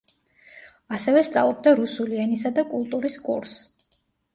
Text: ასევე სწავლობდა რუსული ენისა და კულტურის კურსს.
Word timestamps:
ასევე 0.97 1.23
სწავლობდა 1.29 1.75
რუსული 1.83 2.21
ენისა 2.27 2.55
და 2.59 2.67
კულტურის 2.77 3.23
კურსს. 3.31 3.99